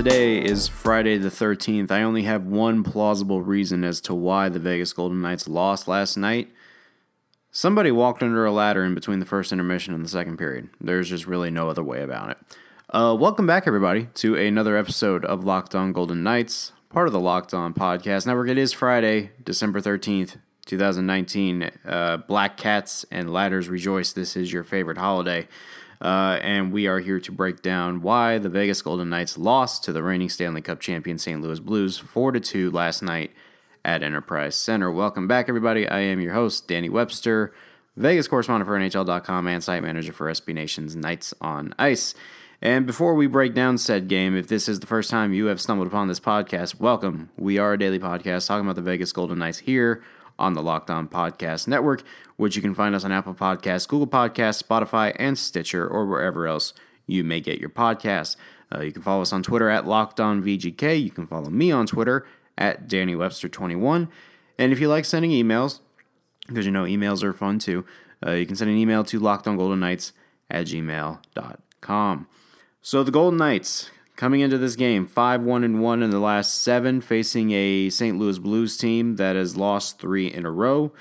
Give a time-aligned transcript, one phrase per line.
[0.00, 4.58] Today is Friday the 13th, I only have one plausible reason as to why the
[4.58, 6.48] Vegas Golden Knights lost last night.
[7.50, 10.70] Somebody walked under a ladder in between the first intermission and the second period.
[10.80, 12.38] There's just really no other way about it.
[12.88, 17.20] Uh, welcome back, everybody, to another episode of Locked On Golden Knights, part of the
[17.20, 18.48] Locked On Podcast Network.
[18.48, 21.70] It is Friday, December 13th, 2019.
[21.84, 24.14] Uh, Black Cats and Ladders rejoice.
[24.14, 25.46] This is your favorite holiday.
[26.00, 29.92] Uh, and we are here to break down why the Vegas Golden Knights lost to
[29.92, 31.42] the reigning Stanley Cup champion St.
[31.42, 33.32] Louis Blues 4 to 2 last night
[33.84, 34.90] at Enterprise Center.
[34.90, 35.86] Welcome back, everybody.
[35.86, 37.52] I am your host, Danny Webster,
[37.96, 42.14] Vegas correspondent for NHL.com and site manager for SB Nation's Knights on Ice.
[42.62, 45.60] And before we break down said game, if this is the first time you have
[45.60, 47.28] stumbled upon this podcast, welcome.
[47.36, 50.02] We are a daily podcast talking about the Vegas Golden Knights here
[50.40, 52.02] on the Locked On Podcast Network,
[52.36, 56.46] which you can find us on Apple Podcasts, Google Podcasts, Spotify, and Stitcher, or wherever
[56.46, 56.72] else
[57.06, 58.36] you may get your podcasts.
[58.74, 61.02] Uh, you can follow us on Twitter at Locked On VGK.
[61.02, 64.08] You can follow me on Twitter at Danny Webster21.
[64.58, 65.80] And if you like sending emails,
[66.46, 67.84] because you know emails are fun too,
[68.24, 70.12] uh, you can send an email to lockedongoldenknights
[70.50, 72.26] at gmail.com.
[72.82, 76.56] So the Golden Knights Coming into this game, 5 1 and 1 in the last
[76.56, 78.18] seven, facing a St.
[78.18, 80.92] Louis Blues team that has lost three in a row.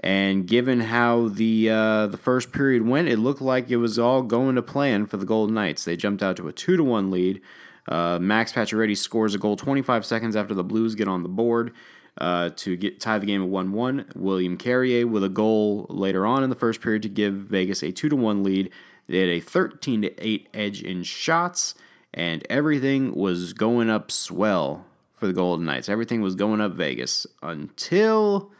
[0.00, 4.20] And given how the uh, the first period went, it looked like it was all
[4.20, 5.86] going to plan for the Golden Knights.
[5.86, 7.40] They jumped out to a two to one lead.
[7.88, 11.72] Uh, Max Pacioretty scores a goal 25 seconds after the Blues get on the board
[12.18, 14.04] uh, to get tie the game at one one.
[14.14, 17.90] William Carrier with a goal later on in the first period to give Vegas a
[17.90, 18.70] two to one lead.
[19.06, 21.74] They had a 13 to eight edge in shots
[22.16, 25.88] and everything was going up swell for the Golden Knights.
[25.88, 28.50] Everything was going up Vegas until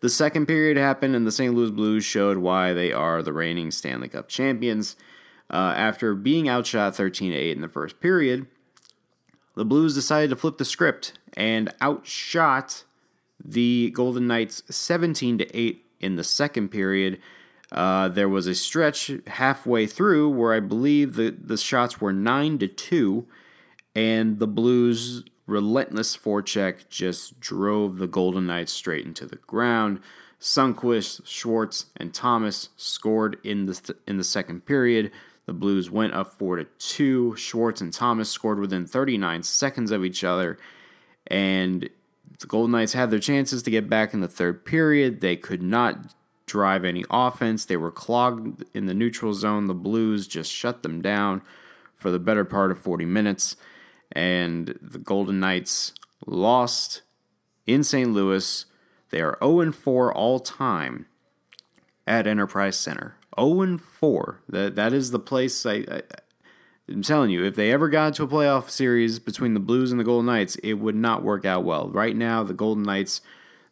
[0.00, 1.54] the second period happened and the St.
[1.54, 4.96] Louis Blues showed why they are the reigning Stanley Cup champions.
[5.48, 8.46] Uh, after being outshot 13 8 in the first period,
[9.54, 12.84] the Blues decided to flip the script and outshot
[13.44, 17.20] the Golden Knights 17 8 in the second period
[17.72, 22.58] uh, there was a stretch halfway through where I believe the, the shots were 9
[22.58, 23.26] to 2,
[23.94, 30.00] and the Blues' relentless forecheck just drove the Golden Knights straight into the ground.
[30.38, 35.10] Sundqvist, Schwartz, and Thomas scored in the in the second period.
[35.46, 37.34] The Blues went up four to two.
[37.36, 40.58] Schwartz and Thomas scored within 39 seconds of each other,
[41.28, 41.88] and
[42.38, 45.20] the Golden Knights had their chances to get back in the third period.
[45.20, 46.14] They could not
[46.52, 47.64] drive any offense.
[47.64, 49.68] They were clogged in the neutral zone.
[49.68, 51.40] The Blues just shut them down
[51.94, 53.56] for the better part of 40 minutes.
[54.12, 55.94] And the Golden Knights
[56.26, 57.00] lost
[57.66, 58.12] in St.
[58.12, 58.66] Louis.
[59.08, 61.06] They are 0 4 all time
[62.06, 63.16] at Enterprise Center.
[63.40, 64.42] 0 4.
[64.50, 66.02] That, that is the place I, I
[66.86, 69.98] I'm telling you, if they ever got to a playoff series between the Blues and
[69.98, 71.88] the Golden Knights, it would not work out well.
[71.88, 73.22] Right now, the Golden Knights,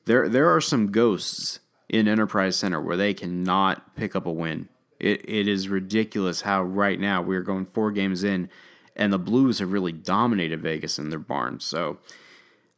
[0.07, 4.69] there there are some ghosts in Enterprise Center where they cannot pick up a win.
[4.99, 8.49] It, it is ridiculous how right now we're going four games in
[8.97, 11.59] and the Blues have really dominated Vegas in their barn.
[11.61, 11.99] So,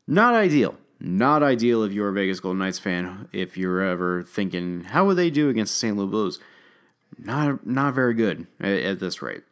[0.07, 0.77] not ideal.
[1.01, 3.29] Not ideal if you're a Vegas Golden Knights fan.
[3.33, 5.97] If you're ever thinking, how would they do against the St.
[5.97, 6.39] Louis Blues?
[7.19, 9.43] Not, not very good at, at this rate.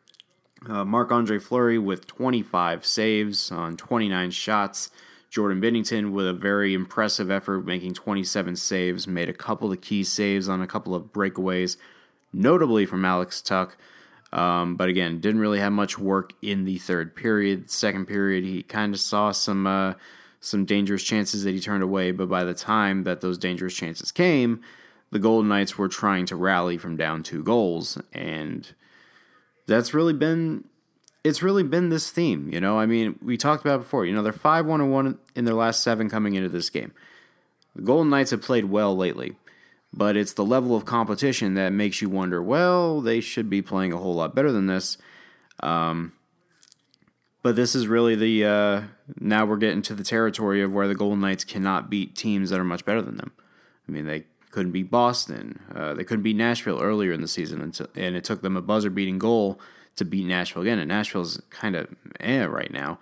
[0.69, 4.91] Uh, Marc Andre Fleury with 25 saves on 29 shots.
[5.31, 10.03] Jordan Binnington with a very impressive effort, making 27 saves, made a couple of key
[10.03, 11.77] saves on a couple of breakaways,
[12.33, 13.71] notably from Alex Tuch.
[14.33, 17.71] Um, but again, didn't really have much work in the third period.
[17.71, 19.95] Second period, he kind of saw some uh,
[20.41, 22.11] some dangerous chances that he turned away.
[22.13, 24.61] But by the time that those dangerous chances came,
[25.11, 28.73] the Golden Knights were trying to rally from down two goals, and
[29.67, 30.65] that's really been
[31.23, 32.49] it's really been this theme.
[32.53, 34.07] You know, I mean, we talked about before.
[34.07, 36.93] You know, they're five one and one in their last seven coming into this game.
[37.77, 39.37] The Golden Knights have played well lately,
[39.93, 42.43] but it's the level of competition that makes you wonder.
[42.43, 44.97] Well, they should be playing a whole lot better than this.
[45.61, 46.13] Um,
[47.43, 48.83] but this is really the uh,
[49.19, 52.61] now we're getting to the territory of where the Golden Knights cannot beat teams that
[52.61, 53.33] are much better than them.
[53.89, 55.61] I mean, they couldn't beat Boston.
[55.75, 58.63] Uh, they couldn't beat Nashville earlier in the season, until, and it took them a
[58.63, 59.61] buzzer beating goal
[59.97, 60.79] to beat Nashville again.
[60.79, 61.89] And Nashville's kind of
[62.21, 62.99] eh right now.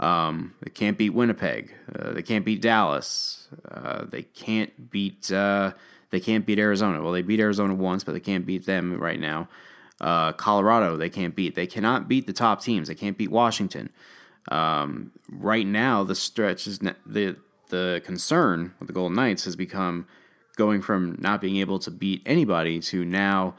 [0.00, 1.74] Um, they can't beat Winnipeg.
[1.94, 3.48] Uh, they can't beat Dallas.
[3.68, 5.30] Uh, they can't beat.
[5.32, 5.72] Uh,
[6.10, 7.02] they can't beat Arizona.
[7.02, 9.48] Well, they beat Arizona once, but they can't beat them right now.
[10.00, 11.54] Uh, Colorado, they can't beat.
[11.56, 12.88] They cannot beat the top teams.
[12.88, 13.90] They can't beat Washington.
[14.50, 17.36] Um, right now, the stretch is ne- the
[17.70, 20.06] the concern with the Golden Knights has become
[20.56, 23.54] going from not being able to beat anybody to now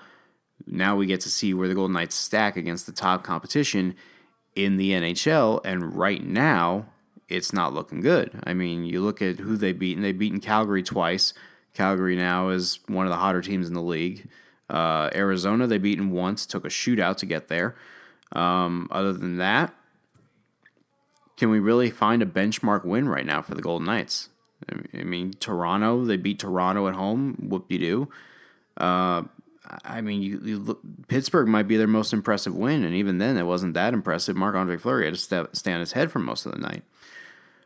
[0.66, 3.96] now we get to see where the Golden Knights stack against the top competition
[4.56, 6.88] in the NHL, and right now
[7.28, 8.40] it's not looking good.
[8.44, 11.34] I mean, you look at who they beat, and they've beaten Calgary twice.
[11.74, 14.28] Calgary now is one of the hotter teams in the league.
[14.70, 17.76] Uh, Arizona, they beaten once, took a shootout to get there.
[18.32, 19.74] Um, other than that,
[21.38, 24.30] can we really find a benchmark win right now for the Golden Knights?
[24.94, 27.36] I mean, Toronto, they beat Toronto at home.
[27.40, 28.10] Whoop de doo.
[28.78, 29.24] Uh,
[29.84, 33.38] I mean, you, you look, Pittsburgh might be their most impressive win, and even then,
[33.38, 34.36] it wasn't that impressive.
[34.36, 36.84] Marc Andre Fleury had to step, stay on his head for most of the night.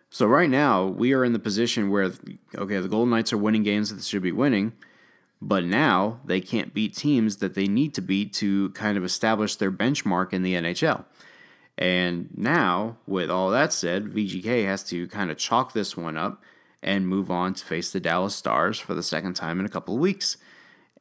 [0.09, 2.11] So right now, we are in the position where,
[2.55, 4.73] okay, the Golden Knights are winning games that they should be winning,
[5.41, 9.55] but now they can't beat teams that they need to beat to kind of establish
[9.55, 11.05] their benchmark in the NHL.
[11.77, 16.43] And now, with all that said, VGK has to kind of chalk this one up
[16.83, 19.95] and move on to face the Dallas Stars for the second time in a couple
[19.95, 20.37] of weeks.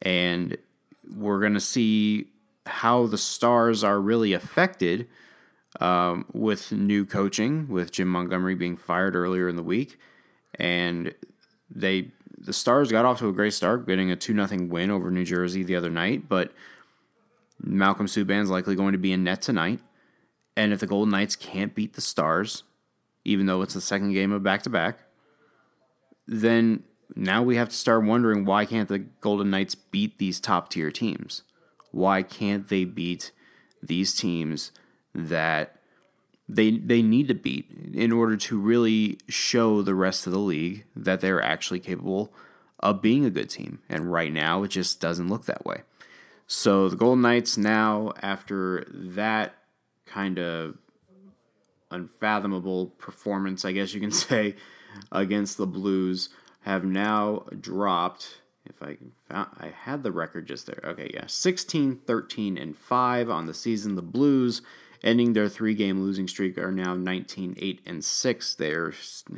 [0.01, 0.57] And
[1.15, 2.27] we're going to see
[2.65, 5.07] how the Stars are really affected
[5.79, 9.97] um, with new coaching, with Jim Montgomery being fired earlier in the week.
[10.55, 11.13] And
[11.69, 15.09] they the Stars got off to a great start, getting a 2 0 win over
[15.09, 16.51] New Jersey the other night, but
[17.61, 19.79] Malcolm Subban's likely going to be in net tonight.
[20.55, 22.63] And if the Golden Knights can't beat the Stars,
[23.25, 24.99] even though it's the second game of back to back,
[26.27, 26.83] then
[27.15, 30.91] now we have to start wondering why can't the Golden Knights beat these top tier
[30.91, 31.43] teams?
[31.91, 33.31] Why can't they beat
[33.81, 34.71] these teams
[35.13, 35.75] that
[36.49, 40.85] they they need to beat in order to really show the rest of the league
[40.95, 42.33] that they're actually capable
[42.79, 43.79] of being a good team.
[43.87, 45.83] And right now it just doesn't look that way.
[46.47, 49.55] So the Golden Knights now after that
[50.05, 50.77] kind of
[51.89, 54.55] unfathomable performance, I guess you can say,
[55.11, 56.29] against the Blues
[56.63, 58.39] have now dropped.
[58.65, 58.97] If I
[59.29, 60.81] found, I had the record just there.
[60.83, 63.95] Okay, yeah, 16, 13, and 5 on the season.
[63.95, 64.61] The Blues,
[65.03, 68.55] ending their three game losing streak, are now 19, 8, and 6.
[68.55, 68.93] They're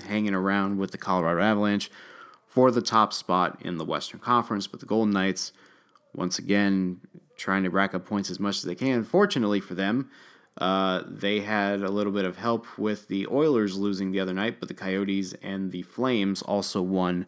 [0.08, 1.90] hanging around with the Colorado Avalanche
[2.48, 4.68] for the top spot in the Western Conference.
[4.68, 5.52] But the Golden Knights,
[6.14, 7.02] once again,
[7.36, 9.04] trying to rack up points as much as they can.
[9.04, 10.10] Fortunately for them,
[10.58, 14.60] uh, they had a little bit of help with the Oilers losing the other night,
[14.60, 17.26] but the Coyotes and the Flames also won,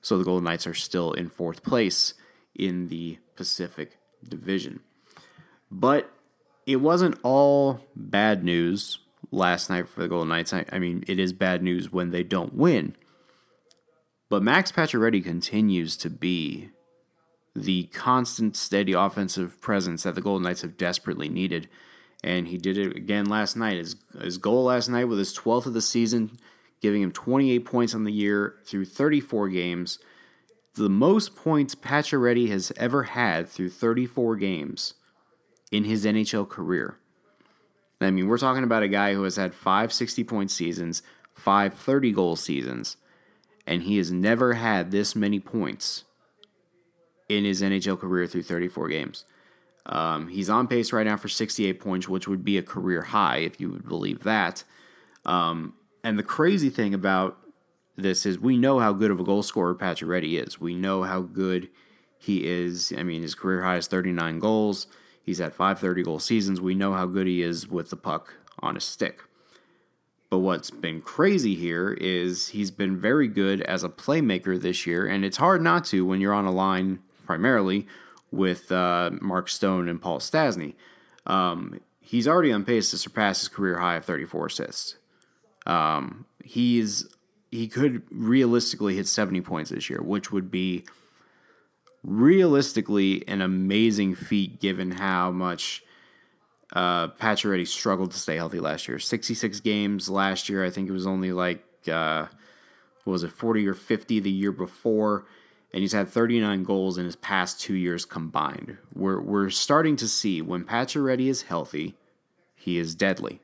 [0.00, 2.14] so the Golden Knights are still in fourth place
[2.54, 4.80] in the Pacific Division.
[5.70, 6.10] But
[6.66, 8.98] it wasn't all bad news
[9.30, 10.54] last night for the Golden Knights.
[10.54, 12.96] I, I mean, it is bad news when they don't win.
[14.30, 16.70] But Max Pacioretty continues to be
[17.54, 21.68] the constant, steady offensive presence that the Golden Knights have desperately needed
[22.22, 23.78] and he did it again last night.
[23.78, 26.38] His, his goal last night was his 12th of the season,
[26.80, 29.98] giving him 28 points on the year through 34 games.
[30.74, 34.94] The most points Pacioretty has ever had through 34 games
[35.70, 36.96] in his NHL career.
[38.00, 41.02] I mean, we're talking about a guy who has had five 60 point seasons,
[41.34, 42.96] five 30 goal seasons,
[43.66, 46.04] and he has never had this many points
[47.28, 49.24] in his NHL career through 34 games.
[49.90, 53.38] Um, he's on pace right now for 68 points, which would be a career high
[53.38, 54.64] if you would believe that.
[55.26, 57.36] Um, and the crazy thing about
[57.96, 60.60] this is we know how good of a goal scorer Pacioretty is.
[60.60, 61.68] We know how good
[62.16, 62.92] he is.
[62.96, 64.86] I mean, his career high is 39 goals.
[65.22, 66.60] He's had five 30 goal seasons.
[66.60, 69.24] We know how good he is with the puck on his stick.
[70.30, 75.04] But what's been crazy here is he's been very good as a playmaker this year,
[75.04, 77.88] and it's hard not to when you're on a line primarily
[78.30, 80.74] with uh, Mark Stone and Paul Stastny.
[81.26, 84.96] Um, he's already on pace to surpass his career high of 34 assists.
[85.66, 87.06] Um, he's
[87.50, 90.84] he could realistically hit 70 points this year, which would be
[92.04, 95.82] realistically an amazing feat given how much
[96.72, 98.98] uh, Pacioretty struggled to stay healthy last year.
[98.98, 100.64] 66 games last year.
[100.64, 102.26] I think it was only like, uh,
[103.04, 105.26] was it, 40 or 50 the year before
[105.72, 108.78] and he's had 39 goals in his past two years combined.
[108.94, 111.96] We're, we're starting to see when Pacioretty is healthy,
[112.54, 113.40] he is deadly.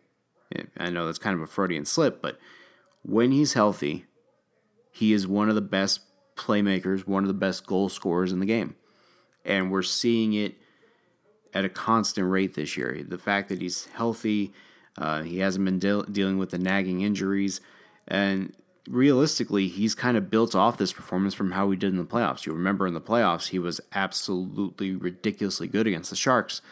[0.78, 2.38] I know that's kind of a Freudian slip, but
[3.02, 4.04] when he's healthy,
[4.90, 6.00] he is one of the best
[6.36, 8.76] playmakers, one of the best goal scorers in the game.
[9.44, 10.56] And we're seeing it
[11.54, 13.04] at a constant rate this year.
[13.06, 14.52] The fact that he's healthy,
[14.98, 17.60] uh, he hasn't been de- dealing with the nagging injuries,
[18.08, 18.54] and
[18.88, 22.46] realistically, he's kind of built off this performance from how he did in the playoffs.
[22.46, 26.62] You remember in the playoffs, he was absolutely ridiculously good against the Sharks.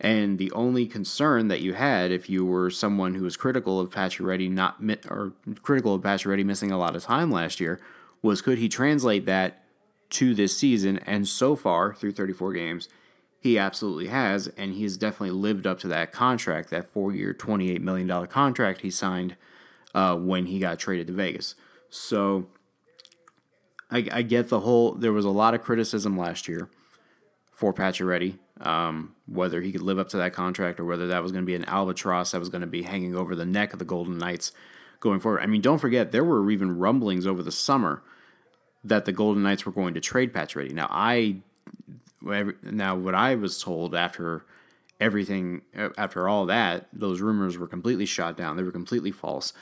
[0.00, 3.90] And the only concern that you had, if you were someone who was critical of
[3.90, 7.80] Pacioretty not or critical of Pacioretty missing a lot of time last year,
[8.20, 9.62] was could he translate that
[10.10, 10.98] to this season?
[10.98, 12.88] And so far, through 34 games,
[13.42, 17.34] He absolutely has, and he has definitely lived up to that contract, that four year,
[17.34, 19.36] $28 million contract he signed
[19.94, 21.54] uh, when he got traded to Vegas.
[21.90, 22.48] So
[23.90, 26.68] I, I, get the whole, there was a lot of criticism last year
[27.52, 31.32] for Pacioretty, um, whether he could live up to that contract or whether that was
[31.32, 33.78] going to be an albatross that was going to be hanging over the neck of
[33.78, 34.52] the Golden Knights
[35.00, 35.42] going forward.
[35.42, 38.02] I mean, don't forget, there were even rumblings over the summer
[38.84, 40.72] that the Golden Knights were going to trade Pacioretty.
[40.72, 41.36] Now, I
[42.62, 44.44] now what I was told after
[45.00, 48.56] everything after all that, those rumors were completely shot down.
[48.56, 49.52] They were completely false.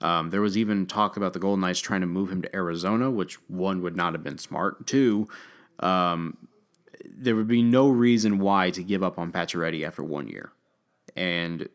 [0.00, 3.10] Um, there was even talk about the Golden Knights trying to move him to Arizona,
[3.10, 4.86] which one would not have been smart.
[4.86, 5.28] Two,
[5.80, 6.36] um,
[7.04, 10.52] there would be no reason why to give up on Pacioretty after one year.
[11.16, 11.68] And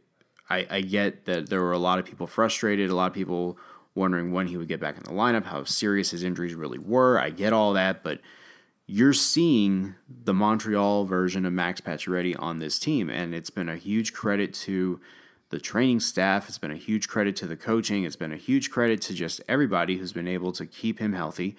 [0.49, 3.57] I, I get that there were a lot of people frustrated, a lot of people
[3.95, 7.19] wondering when he would get back in the lineup, how serious his injuries really were.
[7.19, 8.19] I get all that, but
[8.85, 13.75] you're seeing the Montreal version of Max Pacioretty on this team, and it's been a
[13.75, 14.99] huge credit to
[15.49, 16.47] the training staff.
[16.47, 18.03] It's been a huge credit to the coaching.
[18.03, 21.55] It's been a huge credit to just everybody who's been able to keep him healthy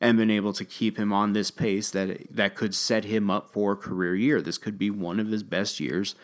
[0.00, 3.50] and been able to keep him on this pace that that could set him up
[3.50, 4.40] for a career year.
[4.40, 6.14] This could be one of his best years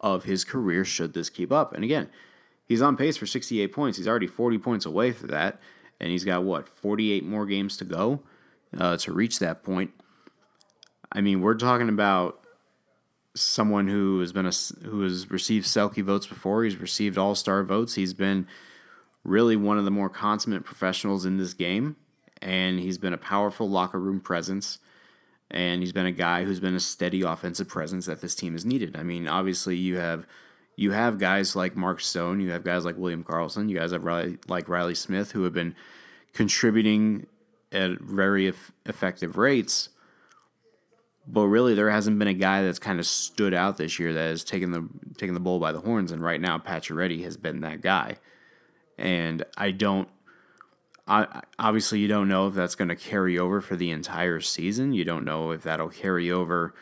[0.00, 1.72] of his career should this keep up.
[1.72, 2.08] And again,
[2.66, 3.98] he's on pace for 68 points.
[3.98, 5.60] He's already 40 points away for that,
[6.00, 8.20] and he's got what 48 more games to go
[8.76, 9.92] uh, to reach that point.
[11.12, 12.39] I mean, we're talking about
[13.34, 14.52] someone who has been a
[14.84, 16.64] who has received Selke votes before.
[16.64, 17.94] He's received All Star votes.
[17.94, 18.46] He's been
[19.24, 21.96] really one of the more consummate professionals in this game,
[22.40, 24.78] and he's been a powerful locker room presence
[25.50, 28.64] and he's been a guy who's been a steady offensive presence that this team has
[28.64, 28.96] needed.
[28.96, 30.26] I mean, obviously you have
[30.76, 34.04] you have guys like Mark Stone, you have guys like William Karlsson, you guys have
[34.04, 35.74] Riley, like Reilly Smith who have been
[36.32, 37.26] contributing
[37.72, 38.52] at very
[38.86, 39.88] effective rates.
[41.26, 44.28] But really, there hasn't been a guy that's kind of stood out this year that
[44.30, 46.12] has taken the taken the bull by the horns.
[46.12, 48.16] And right now, Pacioretty has been that guy.
[48.98, 50.08] And I don't
[51.10, 54.92] I, obviously, you don't know if that's going to carry over for the entire season.
[54.92, 56.72] You don't know if that'll carry over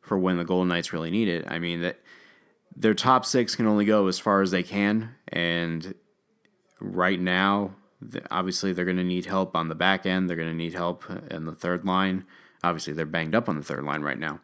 [0.00, 1.44] for when the Golden Knights really need it.
[1.48, 1.98] I mean, that
[2.76, 5.96] their top six can only go as far as they can, and
[6.80, 7.74] right now,
[8.30, 10.30] obviously, they're going to need help on the back end.
[10.30, 12.24] They're going to need help in the third line.
[12.64, 14.40] Obviously, they're banged up on the third line right now,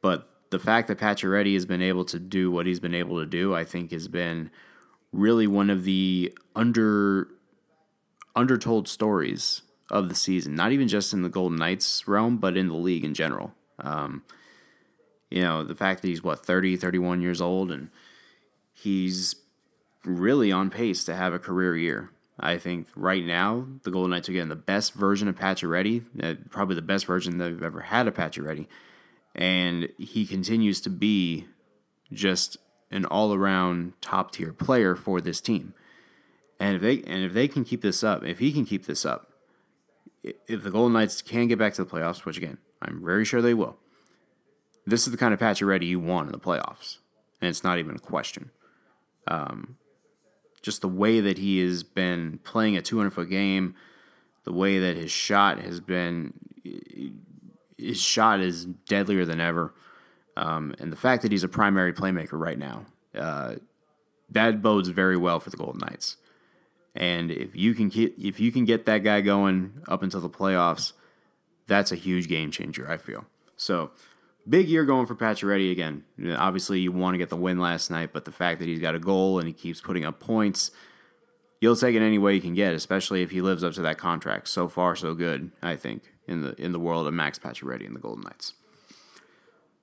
[0.00, 3.26] but the fact that Pacioretty has been able to do what he's been able to
[3.26, 4.50] do, I think, has been
[5.12, 7.28] really one of the under
[8.34, 12.68] undertold stories of the season, not even just in the Golden Knights realm, but in
[12.68, 13.52] the league in general.
[13.78, 14.22] Um,
[15.30, 17.90] you know, the fact that he's what 30, 31 years old and
[18.72, 19.36] he's
[20.04, 22.10] really on pace to have a career year.
[22.40, 26.34] I think right now the Golden Knights are getting the best version of Pacioretty, uh,
[26.48, 28.66] probably the best version they've ever had of Pacioretty,
[29.34, 31.46] and he continues to be
[32.12, 32.56] just
[32.90, 35.74] an all-around top tier player for this team.
[36.58, 39.04] And if they and if they can keep this up, if he can keep this
[39.04, 39.32] up,
[40.22, 43.42] if the Golden Knights can get back to the playoffs, which again I'm very sure
[43.42, 43.76] they will,
[44.86, 46.98] this is the kind of Pacioretty you want in the playoffs,
[47.40, 48.50] and it's not even a question.
[49.28, 49.76] Um,
[50.62, 53.74] just the way that he has been playing a 200 foot game,
[54.44, 56.32] the way that his shot has been,
[57.76, 59.74] his shot is deadlier than ever,
[60.36, 63.56] um, and the fact that he's a primary playmaker right now, uh,
[64.30, 66.16] that bodes very well for the Golden Knights.
[66.94, 70.30] And if you can get if you can get that guy going up until the
[70.30, 70.92] playoffs,
[71.66, 72.90] that's a huge game changer.
[72.90, 73.24] I feel
[73.56, 73.90] so.
[74.48, 76.04] Big year going for Pacioretty again.
[76.36, 78.94] Obviously, you want to get the win last night, but the fact that he's got
[78.94, 80.70] a goal and he keeps putting up points,
[81.60, 83.98] you'll take it any way you can get, especially if he lives up to that
[83.98, 84.48] contract.
[84.48, 85.52] So far, so good.
[85.62, 88.54] I think in the in the world of Max Pacioretty and the Golden Knights.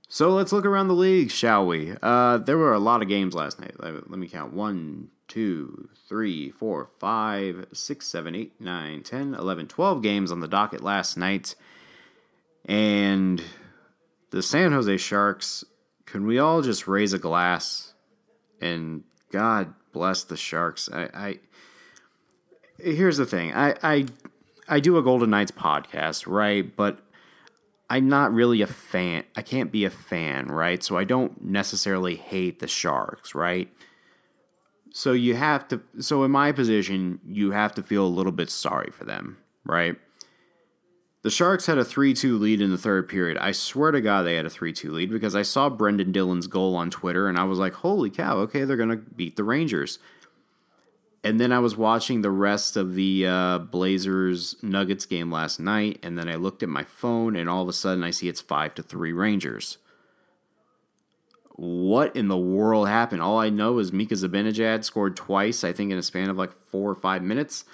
[0.09, 1.93] So let's look around the league, shall we?
[2.01, 3.75] Uh, there were a lot of games last night.
[3.77, 4.53] Let, let me count.
[4.53, 10.47] One, two, three, four, five, six, seven, eight, nine, ten, eleven, twelve games on the
[10.47, 11.55] docket last night.
[12.63, 13.43] And
[14.31, 15.63] the San Jose Sharks,
[16.05, 17.93] can we all just raise a glass
[18.62, 20.89] and God bless the Sharks?
[20.91, 21.39] I, I
[22.79, 23.53] here's the thing.
[23.53, 24.05] I, I
[24.67, 26.75] I do a Golden Knights podcast, right?
[26.75, 27.00] But
[27.89, 29.24] I'm not really a fan.
[29.36, 30.84] I can't be a fan, right?
[30.84, 33.69] So I don't necessarily hate the Sharks, right?
[34.91, 38.50] So you have to so in my position, you have to feel a little bit
[38.50, 39.98] sorry for them, right?
[41.27, 43.38] The Sharks had a 3-2 lead in the third period.
[43.38, 46.74] I swear to God they had a 3-2 lead because I saw Brendan Dillon's goal
[46.74, 50.00] on Twitter and I was like, "Holy cow, okay, they're going to beat the Rangers."
[51.25, 56.00] And then I was watching the rest of the uh, Blazers Nuggets game last night,
[56.01, 58.39] and then I looked at my phone, and all of a sudden I see it's
[58.39, 59.79] five to three Rangers.
[61.57, 63.22] what in the world happened?
[63.22, 66.53] All I know is Mika Zibanejad scored twice, I think in a span of like
[66.53, 67.65] four or five minutes.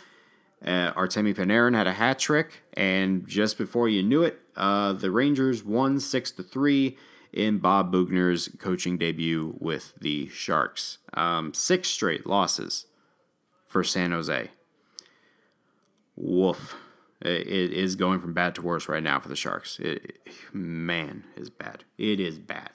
[0.66, 5.12] Uh, Artemi Panarin had a hat trick, and just before you knew it, uh, the
[5.12, 6.98] Rangers won six to three
[7.34, 11.00] in Bob Boughner's coaching debut with the Sharks.
[11.14, 12.86] Um, six straight losses
[13.68, 14.52] for San Jose.
[16.16, 16.76] Woof.
[17.22, 19.80] It is going from bad to worse right now for the Sharks.
[19.80, 20.20] It,
[20.52, 21.86] man, is bad.
[21.98, 22.72] It is bad.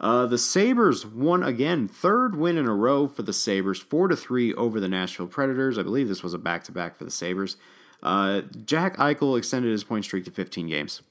[0.00, 4.16] Uh, the Sabres won again, third win in a row for the Sabres, four to
[4.16, 5.76] three over the Nashville Predators.
[5.76, 7.56] I believe this was a back to back for the Sabres.
[8.00, 11.02] Uh, Jack Eichel extended his point streak to 15 games.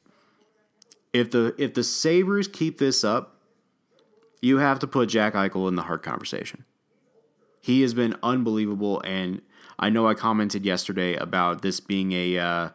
[1.12, 3.42] If the if the Sabres keep this up,
[4.42, 6.64] you have to put Jack Eichel in the Hart conversation.
[7.60, 9.42] He has been unbelievable, and
[9.78, 12.70] I know I commented yesterday about this being a uh,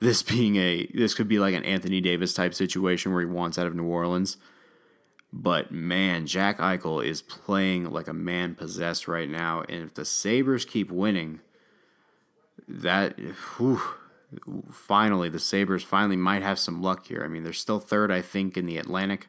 [0.00, 3.58] this being a this could be like an Anthony Davis type situation where he wants
[3.58, 4.38] out of New Orleans.
[5.32, 10.04] But man, Jack Eichel is playing like a man possessed right now, and if the
[10.04, 11.40] Sabres keep winning,
[12.66, 13.80] that whew,
[14.72, 17.22] finally the Sabres finally might have some luck here.
[17.24, 19.28] I mean, they're still third, I think, in the Atlantic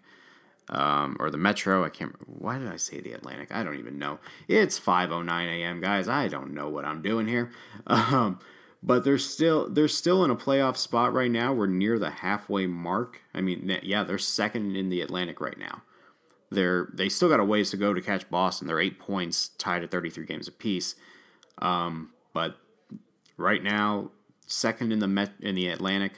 [0.70, 1.84] um, or the Metro.
[1.84, 2.16] I can't.
[2.28, 3.52] Why did I say the Atlantic?
[3.52, 4.20] I don't even know.
[4.48, 6.08] It's 5:09 a.m., guys.
[6.08, 7.52] I don't know what I'm doing here.
[7.88, 8.40] Um,
[8.82, 11.52] but they're still they're still in a playoff spot right now.
[11.52, 13.22] We're near the halfway mark.
[13.34, 15.82] I mean, yeah, they're second in the Atlantic right now.
[16.52, 18.68] They're they still got a ways to go to catch Boston.
[18.68, 20.96] They're eight points, tied at 33 games apiece.
[21.60, 22.58] Um, but
[23.38, 24.12] right now,
[24.48, 26.14] second in the Met in the Atlantic.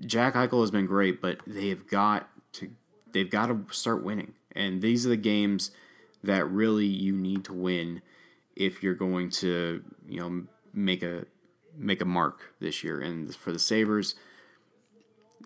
[0.00, 2.70] Jack Eichel has been great, but they've got to
[3.12, 4.34] they've got to start winning.
[4.52, 5.70] And these are the games
[6.22, 8.02] that really you need to win
[8.56, 11.24] if you're going to, you know, make a
[11.76, 13.00] make a mark this year.
[13.00, 14.14] And for the Sabres,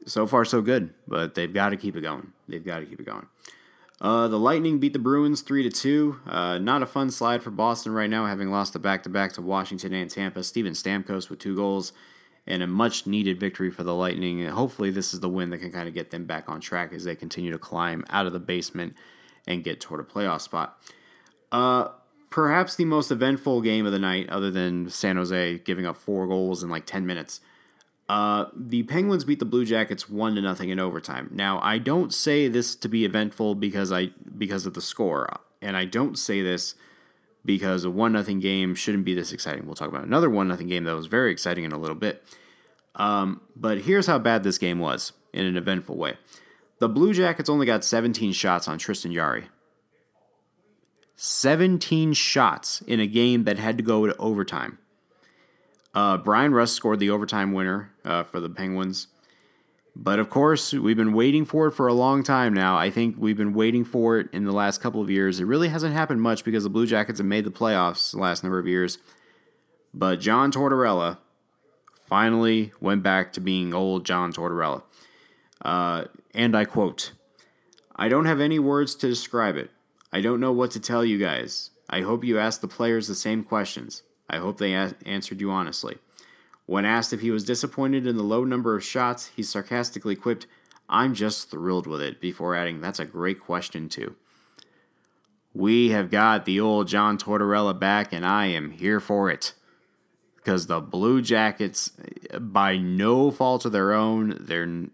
[0.06, 2.32] so far so good, but they've got to keep it going.
[2.48, 3.26] They've got to keep it going.
[4.00, 6.20] Uh, the Lightning beat the Bruins three to two.
[6.26, 9.32] Uh, not a fun slide for Boston right now, having lost the back to back
[9.32, 10.44] to Washington and Tampa.
[10.44, 11.92] Steven Stamkos with two goals
[12.46, 14.40] and a much needed victory for the Lightning.
[14.40, 16.92] And hopefully, this is the win that can kind of get them back on track
[16.92, 18.94] as they continue to climb out of the basement
[19.46, 20.80] and get toward a playoff spot.
[21.50, 21.88] Uh,
[22.30, 26.26] perhaps the most eventful game of the night, other than San Jose giving up four
[26.26, 27.40] goals in like 10 minutes.
[28.08, 31.28] Uh, the Penguins beat the Blue Jackets one to nothing in overtime.
[31.32, 35.28] Now, I don't say this to be eventful because I because of the score,
[35.60, 36.74] and I don't say this
[37.44, 39.66] because a one nothing game shouldn't be this exciting.
[39.66, 42.24] We'll talk about another one nothing game that was very exciting in a little bit.
[42.94, 46.16] Um, but here's how bad this game was in an eventful way.
[46.78, 49.48] The Blue Jackets only got 17 shots on Tristan Jarry.
[51.16, 54.78] 17 shots in a game that had to go to overtime.
[55.94, 59.08] Uh, Bryan Rust scored the overtime winner uh, for the Penguins.
[59.96, 62.76] But of course, we've been waiting for it for a long time now.
[62.76, 65.40] I think we've been waiting for it in the last couple of years.
[65.40, 68.44] It really hasn't happened much because the Blue Jackets have made the playoffs the last
[68.44, 68.98] number of years.
[69.92, 71.18] But John Tortorella
[72.06, 74.84] finally went back to being old John Tortorella.
[75.60, 77.12] Uh, and I quote
[77.96, 79.70] I don't have any words to describe it.
[80.12, 81.70] I don't know what to tell you guys.
[81.90, 84.02] I hope you ask the players the same questions.
[84.28, 85.98] I hope they a- answered you honestly.
[86.66, 90.46] When asked if he was disappointed in the low number of shots, he sarcastically quipped,
[90.88, 94.16] I'm just thrilled with it, before adding, That's a great question, too.
[95.54, 99.54] We have got the old John Tortorella back, and I am here for it.
[100.36, 101.92] Because the Blue Jackets,
[102.38, 104.86] by no fault of their own, they're,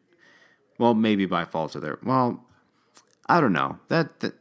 [0.79, 2.44] well, maybe by fault of their, well,
[3.27, 3.79] I don't know.
[3.88, 4.35] That, that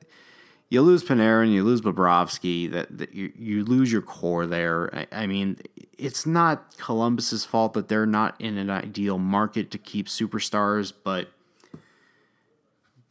[0.74, 4.90] you lose Panarin, you lose Bobrovsky, that, that you, you lose your core there.
[4.96, 5.60] I, I, mean,
[6.00, 11.28] it's not Columbus's fault that they're not in an ideal market to keep superstars, but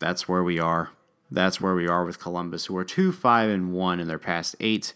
[0.01, 0.91] that's where we are.
[1.31, 4.57] That's where we are with Columbus, who are two five and one in their past
[4.59, 4.93] eight.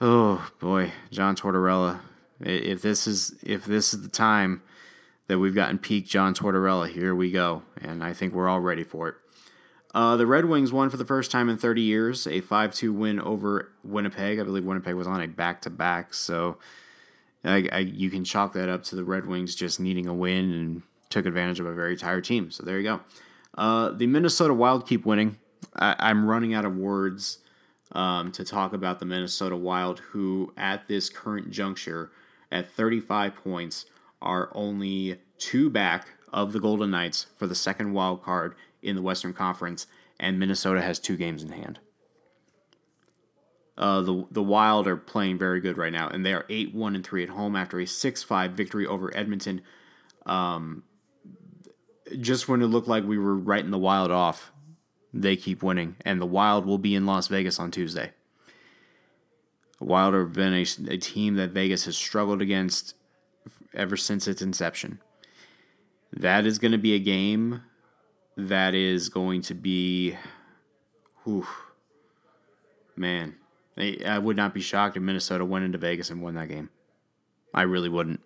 [0.00, 1.98] Oh boy, John Tortorella.
[2.38, 4.62] If this is if this is the time
[5.26, 8.84] that we've gotten peak John Tortorella, here we go, and I think we're all ready
[8.84, 9.14] for it.
[9.94, 12.92] Uh, the Red Wings won for the first time in 30 years, a 5 2
[12.92, 14.40] win over Winnipeg.
[14.40, 16.58] I believe Winnipeg was on a back to back, so
[17.44, 20.52] I, I, you can chalk that up to the Red Wings just needing a win
[20.52, 22.50] and took advantage of a very tired team.
[22.50, 23.00] So there you go.
[23.56, 25.38] Uh, the Minnesota Wild keep winning.
[25.76, 27.38] I, am running out of words
[27.92, 32.10] um, to talk about the Minnesota Wild, who at this current juncture,
[32.50, 33.86] at 35 points,
[34.20, 39.02] are only two back of the Golden Knights for the second wild card in the
[39.02, 39.86] Western Conference,
[40.20, 41.80] and Minnesota has two games in hand.
[43.76, 46.94] Uh, the the Wild are playing very good right now, and they are eight one
[46.94, 49.62] and three at home after a six five victory over Edmonton.
[50.26, 50.84] Um,
[52.20, 54.52] just when it looked like we were writing the Wild off,
[55.12, 58.12] they keep winning, and the Wild will be in Las Vegas on Tuesday.
[59.80, 62.94] Wild have been a, a team that Vegas has struggled against
[63.74, 65.00] ever since its inception.
[66.12, 67.62] That is going to be a game
[68.36, 70.16] that is going to be,
[71.24, 71.46] whew,
[72.96, 73.36] man,
[73.76, 76.70] I, would not be shocked if Minnesota went into Vegas and won that game.
[77.52, 78.20] I really wouldn't,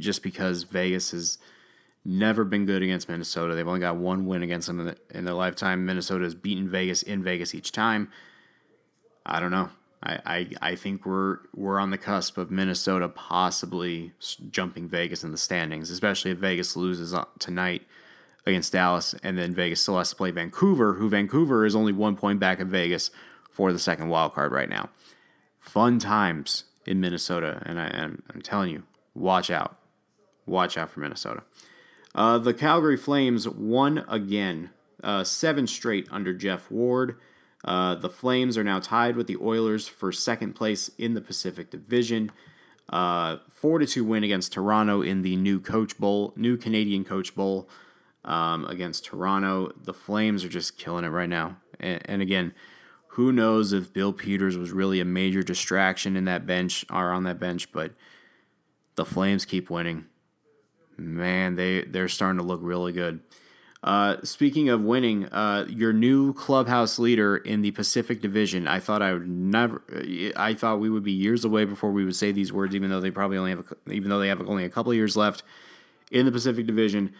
[0.00, 1.38] just because Vegas has
[2.04, 3.54] never been good against Minnesota.
[3.54, 5.86] They've only got one win against them in, the, in their lifetime.
[5.86, 8.10] Minnesota has beaten Vegas in Vegas each time.
[9.24, 9.70] I don't know.
[10.02, 14.12] I, I, I think we're we're on the cusp of Minnesota possibly
[14.50, 17.82] jumping Vegas in the standings, especially if Vegas loses uh, tonight
[18.46, 22.16] against Dallas, and then Vegas still has to play Vancouver, who Vancouver is only one
[22.16, 23.10] point back of Vegas
[23.50, 24.90] for the second wild card right now.
[25.60, 28.82] Fun times in Minnesota, and I, am I'm telling you,
[29.14, 29.78] watch out,
[30.46, 31.42] watch out for Minnesota.
[32.14, 34.70] Uh, the Calgary Flames won again,
[35.04, 37.16] uh, seven straight under Geoff Ward.
[37.64, 41.70] Uh, the Flames are now tied with the Oilers for second place in the Pacific
[41.70, 42.32] Division.
[42.88, 47.34] Uh, four to two win against Toronto in the new Coach Bowl, new Canadian Coach
[47.34, 47.68] Bowl
[48.24, 49.72] um, against Toronto.
[49.84, 51.56] The Flames are just killing it right now.
[51.80, 52.54] And, and, again,
[53.08, 57.24] who knows if Bill Peters was really a major distraction in that bench or on
[57.24, 57.92] that bench, but
[58.94, 60.06] the Flames keep winning.
[60.96, 63.20] Man, they they're starting to look really good.
[63.82, 68.68] Uh, speaking of winning, uh, your new clubhouse leader in the Pacific Division.
[68.68, 69.82] I thought I would never.
[70.36, 73.00] I thought we would be years away before we would say these words, even though
[73.00, 75.42] they probably only have, a, even though they have only a couple years left
[76.12, 77.12] in the Pacific Division.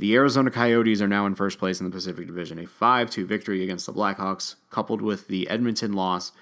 [0.00, 3.26] The Arizona Coyotes are now in first place in the Pacific Division, a 5 2
[3.26, 6.32] victory against the Blackhawks, coupled with the Edmonton loss.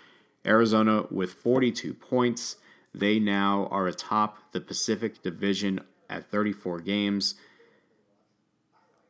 [0.47, 2.55] Arizona with 42 points.
[2.95, 7.35] They now are atop the Pacific Division at 34 games.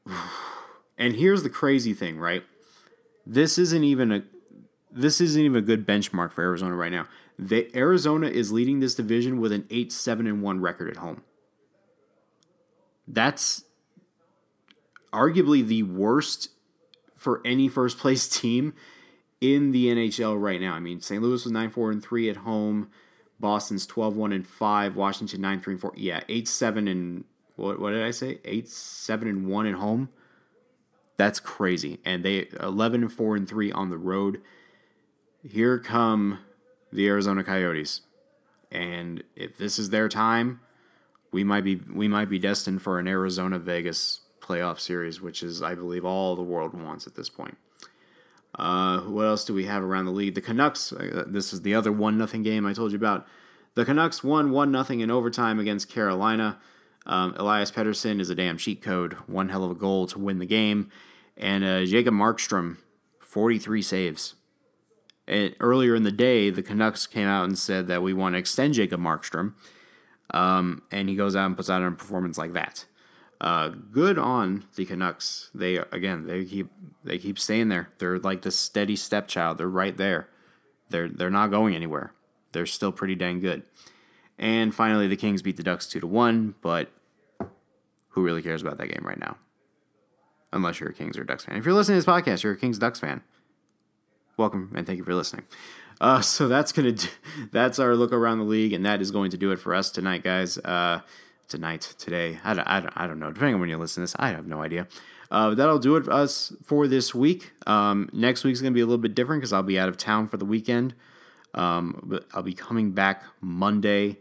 [1.01, 2.43] And here's the crazy thing, right?
[3.25, 4.25] This isn't even a
[4.91, 7.07] this isn't even a good benchmark for Arizona right now.
[7.39, 11.23] The, Arizona is leading this division with an 8 7 and 1 record at home.
[13.07, 13.63] That's
[15.13, 16.51] arguably the worst
[17.17, 18.75] for any first place team
[19.41, 20.75] in the NHL right now.
[20.75, 21.23] I mean, St.
[21.23, 22.91] Louis was 9 4 and 3 at home.
[23.41, 24.97] Boston's 12 1 and 5.
[24.97, 25.93] Washington 9 3 and 4.
[25.97, 27.25] Yeah, 8 7 and
[27.57, 28.39] what, what did I say?
[28.45, 30.09] 8 7 and 1 at home.
[31.17, 31.99] That's crazy.
[32.05, 34.41] And they 11 and 4 and 3 on the road.
[35.43, 36.41] Here come
[36.93, 38.03] the Arizona Coyotes.
[38.71, 40.61] And if this is their time,
[41.33, 45.63] we might be we might be destined for an Arizona Vegas playoff series, which is,
[45.63, 47.59] I believe, all the world wants at this point.
[48.59, 50.35] Uh, what else do we have around the league?
[50.35, 50.93] The Canucks.
[50.93, 53.27] Uh, this is the other one nothing game I told you about.
[53.75, 56.59] The Canucks won one nothing in overtime against Carolina.
[57.07, 59.15] Um, Elias Pettersson is a damn cheat code.
[59.27, 60.91] One hell of a goal to win the game,
[61.37, 62.79] and uh, Jacob Markstrom,
[63.19, 64.35] forty three saves.
[65.27, 68.39] And earlier in the day, the Canucks came out and said that we want to
[68.39, 69.55] extend Jacob Markstrom,
[70.33, 72.87] um, and he goes out and puts out a performance like that.
[73.41, 75.51] Uh, good on the Canucks.
[75.55, 76.71] They again they keep
[77.05, 77.91] they keep staying there.
[77.99, 79.59] They're like the steady stepchild.
[79.59, 80.29] They're right there.
[80.89, 82.13] They're they're not going anywhere.
[82.53, 83.63] They're still pretty dang good.
[84.39, 86.57] And finally, the Kings beat the Ducks two to one.
[86.63, 86.91] But
[88.09, 89.37] who really cares about that game right now?
[90.53, 91.57] Unless you're a Kings or Ducks fan.
[91.57, 93.21] If you're listening to this podcast, you're a Kings Ducks fan.
[94.37, 95.45] Welcome and thank you for listening.
[96.01, 97.09] Uh, so that's gonna do,
[97.53, 99.91] that's our look around the league, and that is going to do it for us
[99.91, 100.59] tonight, guys.
[100.59, 101.03] Uh,
[101.49, 102.39] tonight, today.
[102.45, 103.31] I don't, I don't, I don't know.
[103.31, 104.87] Depending on when you listen to this, I have no idea.
[105.31, 107.53] Uh, that'll do it for us for this week.
[107.67, 109.97] Um, next week's going to be a little bit different because I'll be out of
[109.97, 110.95] town for the weekend.
[111.55, 114.19] Um, but I'll be coming back Monday.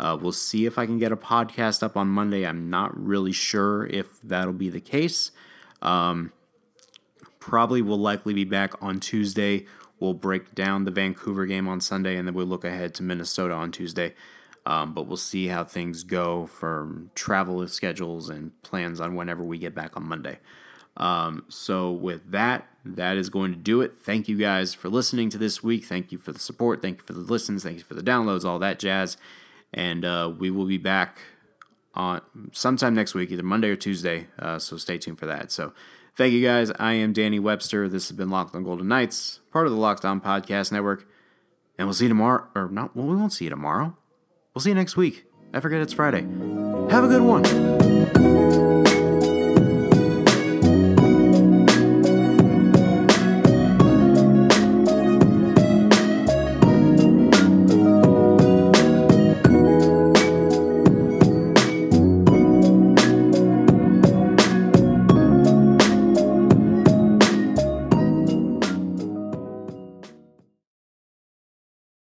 [0.00, 2.46] Uh, we'll see if I can get a podcast up on Monday.
[2.46, 5.30] I'm not really sure if that'll be the case.
[5.80, 6.32] Um,
[7.38, 9.66] probably will likely be back on Tuesday.
[10.00, 13.54] We'll break down the Vancouver game on Sunday, and then we'll look ahead to Minnesota
[13.54, 14.14] on Tuesday.
[14.64, 19.58] Um, but we'll see how things go for travel schedules and plans on whenever we
[19.58, 20.38] get back on Monday.
[20.96, 23.94] Um, so, with that, that is going to do it.
[23.96, 25.84] Thank you guys for listening to this week.
[25.84, 26.82] Thank you for the support.
[26.82, 27.64] Thank you for the listens.
[27.64, 29.16] Thank you for the downloads, all that jazz.
[29.72, 31.18] And uh, we will be back
[31.94, 32.20] on
[32.52, 34.26] sometime next week, either Monday or Tuesday.
[34.38, 35.50] Uh, so, stay tuned for that.
[35.50, 35.72] So,
[36.14, 36.70] thank you guys.
[36.78, 37.88] I am Danny Webster.
[37.88, 41.08] This has been Locked on Golden Knights, part of the Locked On Podcast Network.
[41.78, 42.46] And we'll see you tomorrow.
[42.54, 43.96] Or not, well, we won't see you tomorrow.
[44.54, 45.24] We'll see you next week.
[45.54, 46.22] I forget it's Friday.
[46.90, 47.42] Have a good one.